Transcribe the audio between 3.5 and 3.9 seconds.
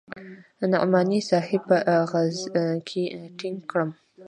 کړم.